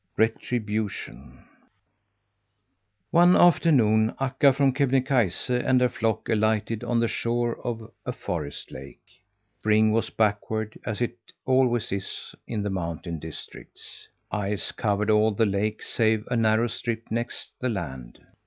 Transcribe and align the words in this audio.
RETRIBUTION 0.17 1.43
One 3.11 3.35
afternoon 3.35 4.15
Akka 4.19 4.51
from 4.51 4.73
Kebnekaise 4.73 5.47
and 5.51 5.79
her 5.79 5.89
flock 5.89 6.27
alighted 6.27 6.83
on 6.83 6.99
the 6.99 7.07
shore 7.07 7.59
of 7.63 7.87
a 8.03 8.11
forest 8.11 8.71
lake. 8.71 9.21
Spring 9.59 9.91
was 9.91 10.09
backward 10.09 10.75
as 10.87 11.01
it 11.03 11.19
always 11.45 11.91
is 11.91 12.33
in 12.47 12.63
the 12.63 12.71
mountain 12.71 13.19
districts. 13.19 14.07
Ice 14.31 14.71
covered 14.71 15.11
all 15.11 15.33
the 15.35 15.45
lake 15.45 15.83
save 15.83 16.27
a 16.31 16.35
narrow 16.35 16.65
strip 16.67 17.11
next 17.11 17.53
the 17.59 17.69
land. 17.69 18.17